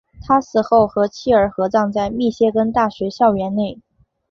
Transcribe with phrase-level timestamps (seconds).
[0.25, 3.79] 他死后和妻儿合葬在密歇根大学校园内。